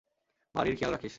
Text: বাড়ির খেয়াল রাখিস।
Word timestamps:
বাড়ির 0.55 0.75
খেয়াল 0.77 0.93
রাখিস। 0.93 1.09